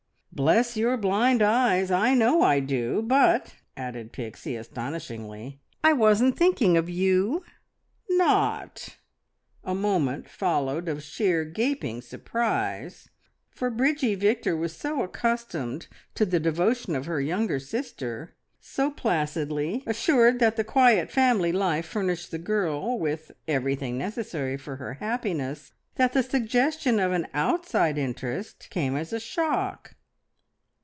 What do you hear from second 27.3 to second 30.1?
outside interest came as a shock.